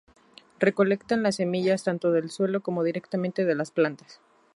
Recolectan 0.57 1.21
las 1.21 1.35
semillas 1.35 1.83
tanto 1.83 2.11
del 2.11 2.31
suelo 2.31 2.61
como 2.61 2.81
directamente 2.83 3.45
de 3.45 3.53
las 3.53 3.69
plantas. 3.69 4.19